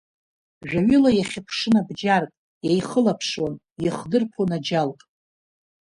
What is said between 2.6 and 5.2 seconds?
еихылаԥшуан, иахдырԥон аџьалк.